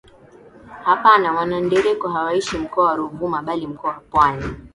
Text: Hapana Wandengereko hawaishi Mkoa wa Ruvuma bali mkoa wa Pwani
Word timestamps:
Hapana 0.83 1.31
Wandengereko 1.33 2.09
hawaishi 2.09 2.57
Mkoa 2.57 2.85
wa 2.89 2.95
Ruvuma 2.95 3.41
bali 3.41 3.67
mkoa 3.67 3.89
wa 3.91 3.99
Pwani 3.99 4.43